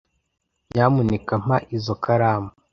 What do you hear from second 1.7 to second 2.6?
izoi karamu.